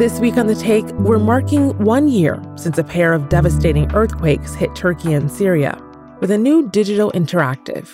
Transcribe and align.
This 0.00 0.18
week 0.18 0.38
on 0.38 0.46
The 0.46 0.54
Take, 0.54 0.86
we're 0.92 1.18
marking 1.18 1.76
one 1.76 2.08
year 2.08 2.42
since 2.56 2.78
a 2.78 2.82
pair 2.82 3.12
of 3.12 3.28
devastating 3.28 3.94
earthquakes 3.94 4.54
hit 4.54 4.74
Turkey 4.74 5.12
and 5.12 5.30
Syria 5.30 5.78
with 6.20 6.30
a 6.30 6.38
new 6.38 6.70
digital 6.70 7.12
interactive. 7.12 7.86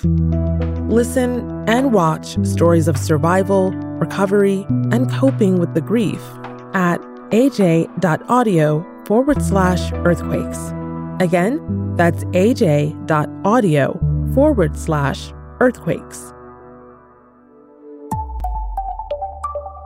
Listen 0.89 1.69
and 1.69 1.93
watch 1.93 2.39
stories 2.47 2.87
of 2.87 2.97
survival, 2.97 3.73
recovery, 3.73 4.65
and 4.93 5.11
coping 5.11 5.59
with 5.59 5.75
the 5.75 5.81
grief 5.81 6.23
at 6.75 7.01
aj.audio 7.33 8.87
forward 9.05 9.43
slash 9.43 9.91
earthquakes. 9.93 10.61
Again, 11.19 11.97
that's 11.97 12.23
aj.audio 12.27 14.01
forward 14.33 14.79
slash 14.79 15.33
earthquakes. 15.59 16.33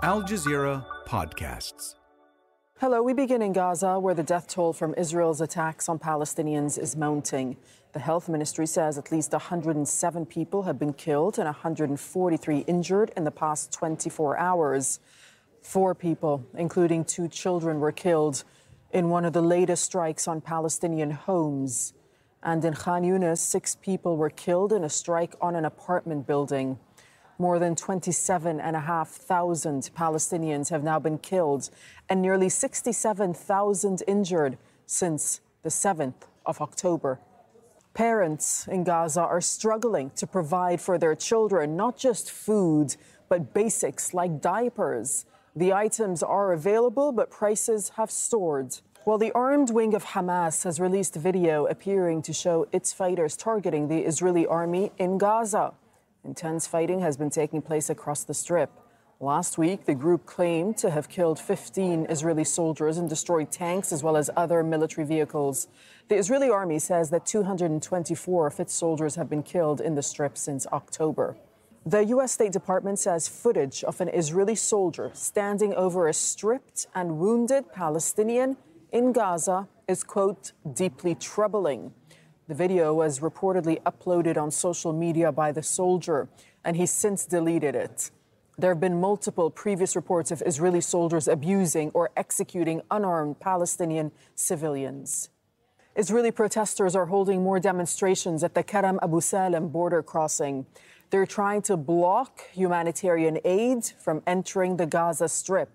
Al 0.03 0.23
Jazeera 0.23 0.85
Podcasts. 1.09 1.95
Hello, 2.81 3.03
we 3.03 3.13
begin 3.13 3.43
in 3.43 3.53
Gaza, 3.53 4.01
where 4.01 4.15
the 4.15 4.23
death 4.23 4.49
toll 4.49 4.73
from 4.73 4.95
Israel's 4.95 5.43
attacks 5.43 5.87
on 5.87 5.99
Palestinians 5.99 6.79
is 6.79 6.97
mounting. 6.97 7.59
The 7.93 7.99
health 7.99 8.27
ministry 8.27 8.67
says 8.67 8.97
at 8.97 9.13
least 9.13 9.33
107 9.33 10.25
people 10.25 10.63
have 10.63 10.79
been 10.79 10.95
killed 10.95 11.39
and 11.39 11.45
143 11.45 12.59
injured 12.61 13.13
in 13.19 13.25
the 13.25 13.31
past 13.31 13.71
24 13.75 14.39
hours. 14.39 14.99
Four 15.61 15.95
people, 15.95 16.47
including 16.57 17.05
two 17.05 17.29
children, 17.29 17.81
were 17.81 17.93
killed 17.93 18.45
in 18.93 19.11
one 19.11 19.27
of 19.27 19.35
the 19.35 19.43
latest 19.43 19.85
strikes 19.85 20.27
on 20.27 20.41
Palestinian 20.41 21.11
homes. 21.11 21.93
And 22.43 22.65
in 22.65 22.73
Khan 22.73 23.03
Yunis, 23.03 23.41
six 23.41 23.75
people 23.75 24.17
were 24.17 24.31
killed 24.31 24.73
in 24.73 24.85
a 24.85 24.89
strike 24.89 25.35
on 25.43 25.55
an 25.55 25.67
apartment 25.67 26.27
building. 26.27 26.79
More 27.41 27.59
than 27.59 27.75
27,500 27.75 29.91
Palestinians 29.97 30.69
have 30.69 30.85
now 30.85 30.99
been 30.99 31.17
killed 31.17 31.71
and 32.07 32.21
nearly 32.21 32.51
67,000 32.51 34.03
injured 34.07 34.59
since 34.85 35.41
the 35.63 35.71
7th 35.71 36.27
of 36.45 36.61
October. 36.61 37.19
Parents 37.95 38.69
in 38.69 38.85
Gaza 38.85 39.23
are 39.23 39.41
struggling 39.41 40.11
to 40.17 40.27
provide 40.27 40.83
for 40.83 40.99
their 40.99 41.15
children 41.15 41.79
not 41.79 41.97
just 41.97 42.31
food, 42.31 42.97
but 43.31 43.55
basics 43.55 44.13
like 44.13 44.43
diapers. 44.43 45.25
The 45.57 45.73
items 45.73 46.23
are 46.23 46.53
available, 46.53 47.11
but 47.11 47.31
prices 47.31 47.93
have 47.97 48.11
soared. 48.11 48.81
While 49.05 49.17
the 49.17 49.33
armed 49.33 49.71
wing 49.71 49.95
of 49.95 50.05
Hamas 50.05 50.65
has 50.65 50.79
released 50.79 51.15
video 51.15 51.65
appearing 51.65 52.21
to 52.21 52.35
show 52.35 52.69
its 52.71 52.93
fighters 52.93 53.35
targeting 53.35 53.89
the 53.89 54.01
Israeli 54.01 54.47
army 54.47 54.93
in 54.99 55.17
Gaza. 55.17 55.73
Intense 56.25 56.67
fighting 56.67 57.01
has 57.01 57.17
been 57.17 57.31
taking 57.31 57.63
place 57.63 57.89
across 57.89 58.25
the 58.25 58.35
strip. 58.35 58.71
Last 59.21 59.59
week, 59.59 59.85
the 59.85 59.95
group 59.95 60.27
claimed 60.27 60.77
to 60.79 60.91
have 60.91 61.09
killed 61.09 61.39
15 61.39 62.07
Israeli 62.09 62.45
soldiers 62.45 62.97
and 62.97 63.09
destroyed 63.09 63.51
tanks 63.51 63.93
as 63.93 64.03
well 64.03 64.17
as 64.17 64.31
other 64.37 64.63
military 64.63 65.07
vehicles. 65.07 65.69
The 66.09 66.17
Israeli 66.17 66.51
army 66.51 66.79
says 66.79 67.11
that 67.11 67.27
224 67.27 68.47
of 68.47 68.61
its 68.61 68.75
soldiers 68.75 69.17
have 69.17 69.29
been 69.29 69.43
killed 69.43 69.81
in 69.81 69.95
the 69.95 70.03
strip 70.03 70.39
since 70.39 70.67
October. 70.69 71.37
The 71.87 72.05
U.S. 72.07 72.33
State 72.33 72.53
Department 72.53 72.99
says 72.99 73.27
footage 73.29 73.83
of 73.85 74.01
an 74.03 74.09
Israeli 74.09 74.55
soldier 74.55 75.11
standing 75.15 75.73
over 75.75 76.09
a 76.09 76.13
stripped 76.13 76.87
and 76.95 77.19
wounded 77.19 77.73
Palestinian 77.73 78.59
in 78.93 79.13
Gaza 79.13 79.69
is, 79.89 80.05
quote, 80.05 80.53
deeply 80.71 81.15
troubling. 81.15 81.93
The 82.51 82.57
video 82.57 82.93
was 82.93 83.21
reportedly 83.21 83.81
uploaded 83.83 84.37
on 84.37 84.51
social 84.51 84.93
media 84.93 85.31
by 85.31 85.53
the 85.53 85.63
soldier, 85.63 86.29
and 86.65 86.77
he's 86.77 86.91
since 86.91 87.25
deleted 87.25 87.77
it. 87.77 88.11
There 88.59 88.73
have 88.73 88.81
been 88.81 89.01
multiple 89.01 89.51
previous 89.51 89.95
reports 89.95 90.33
of 90.33 90.43
Israeli 90.45 90.81
soldiers 90.81 91.29
abusing 91.29 91.91
or 91.91 92.11
executing 92.17 92.83
unarmed 92.91 93.39
Palestinian 93.39 94.11
civilians. 94.35 95.29
Israeli 95.95 96.33
protesters 96.33 96.97
are 96.97 97.07
holding 97.07 97.41
more 97.41 97.61
demonstrations 97.61 98.43
at 98.43 98.55
the 98.57 98.65
Karam 98.65 98.99
Abu 99.01 99.21
Salem 99.21 99.69
border 99.69 100.03
crossing. 100.03 100.67
They're 101.11 101.27
trying 101.27 101.63
to 101.71 101.77
block 101.77 102.41
humanitarian 102.53 103.39
aid 103.45 103.85
from 103.85 104.25
entering 104.27 104.77
the 104.77 104.87
Gaza 104.87 105.29
Strip. 105.29 105.71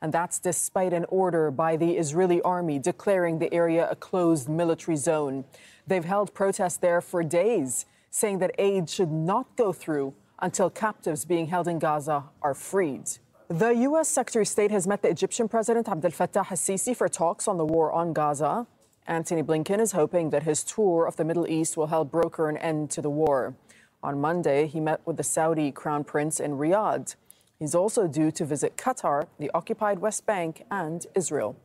And 0.00 0.12
that's 0.12 0.38
despite 0.38 0.92
an 0.92 1.04
order 1.08 1.50
by 1.50 1.76
the 1.76 1.96
Israeli 1.96 2.40
army 2.42 2.78
declaring 2.78 3.38
the 3.38 3.52
area 3.52 3.88
a 3.90 3.96
closed 3.96 4.48
military 4.48 4.96
zone. 4.96 5.44
They've 5.86 6.04
held 6.04 6.34
protests 6.34 6.76
there 6.76 7.00
for 7.00 7.24
days, 7.24 7.84
saying 8.10 8.38
that 8.38 8.54
aid 8.58 8.88
should 8.88 9.10
not 9.10 9.56
go 9.56 9.72
through 9.72 10.14
until 10.40 10.70
captives 10.70 11.24
being 11.24 11.48
held 11.48 11.66
in 11.66 11.78
Gaza 11.78 12.24
are 12.42 12.54
freed. 12.54 13.08
The 13.48 13.70
U.S. 13.70 14.08
Secretary 14.08 14.42
of 14.42 14.48
State 14.48 14.70
has 14.70 14.86
met 14.86 15.02
the 15.02 15.08
Egyptian 15.08 15.48
President 15.48 15.88
Abdel 15.88 16.10
Fattah 16.10 16.50
al-Sisi 16.50 16.94
for 16.94 17.08
talks 17.08 17.48
on 17.48 17.56
the 17.56 17.64
war 17.64 17.90
on 17.90 18.12
Gaza. 18.12 18.66
Antony 19.06 19.42
Blinken 19.42 19.80
is 19.80 19.92
hoping 19.92 20.30
that 20.30 20.42
his 20.42 20.62
tour 20.62 21.06
of 21.06 21.16
the 21.16 21.24
Middle 21.24 21.48
East 21.48 21.76
will 21.76 21.86
help 21.86 22.10
broker 22.10 22.50
an 22.50 22.58
end 22.58 22.90
to 22.90 23.00
the 23.00 23.10
war. 23.10 23.54
On 24.02 24.20
Monday, 24.20 24.66
he 24.66 24.80
met 24.80 25.00
with 25.06 25.16
the 25.16 25.22
Saudi 25.22 25.72
Crown 25.72 26.04
Prince 26.04 26.38
in 26.38 26.52
Riyadh. 26.52 27.16
He's 27.58 27.74
also 27.74 28.06
due 28.06 28.30
to 28.32 28.44
visit 28.44 28.76
Qatar, 28.76 29.26
the 29.38 29.50
occupied 29.52 29.98
West 29.98 30.24
Bank, 30.26 30.64
and 30.70 31.04
Israel. 31.16 31.56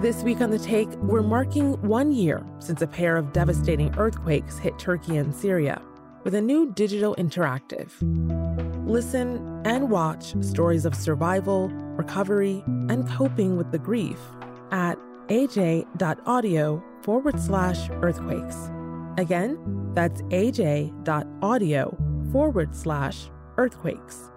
This 0.00 0.22
week 0.24 0.40
on 0.40 0.50
The 0.50 0.58
Take, 0.58 0.90
we're 0.96 1.22
marking 1.22 1.80
one 1.82 2.10
year 2.10 2.44
since 2.58 2.82
a 2.82 2.86
pair 2.86 3.16
of 3.16 3.32
devastating 3.32 3.94
earthquakes 3.96 4.58
hit 4.58 4.76
Turkey 4.78 5.18
and 5.18 5.32
Syria 5.32 5.80
with 6.24 6.34
a 6.34 6.40
new 6.40 6.72
digital 6.72 7.14
interactive. 7.14 7.90
Listen 8.86 9.62
and 9.64 9.88
watch 9.88 10.34
stories 10.42 10.84
of 10.84 10.94
survival, 10.96 11.68
recovery, 11.68 12.64
and 12.66 13.08
coping 13.08 13.56
with 13.56 13.70
the 13.70 13.78
grief 13.78 14.18
at 14.72 14.98
aj.audio 15.28 16.82
forward 17.02 17.40
slash 17.40 17.88
earthquakes. 18.02 18.68
Again, 19.16 19.92
that's 19.94 20.22
aj.audio 20.22 21.96
forward 22.32 22.74
slash 22.74 23.30
earthquakes. 23.56 24.30